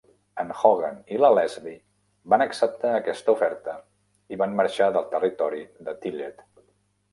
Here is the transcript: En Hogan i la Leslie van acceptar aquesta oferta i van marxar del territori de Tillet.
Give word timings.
En 0.43 0.51
Hogan 0.59 0.95
i 1.15 1.19
la 1.19 1.29
Leslie 1.39 1.75
van 2.35 2.45
acceptar 2.47 2.95
aquesta 3.01 3.33
oferta 3.35 3.77
i 4.37 4.41
van 4.45 4.59
marxar 4.63 4.91
del 4.99 5.09
territori 5.15 5.65
de 5.91 5.99
Tillet. 6.07 6.45